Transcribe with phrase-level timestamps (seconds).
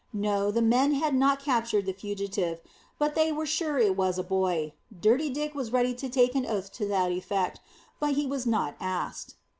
[0.17, 2.59] No, the men had not captured the fugitive,
[2.97, 6.47] but they were sure it was a boy; Dirty Dick was ready to take an
[6.47, 7.59] oath to that effect,
[7.99, 9.35] but he was not asked.